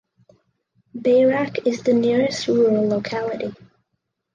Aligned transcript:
Bayrak 0.97 1.67
is 1.67 1.83
the 1.83 1.93
nearest 1.93 2.47
rural 2.47 2.87
locality. 2.89 3.53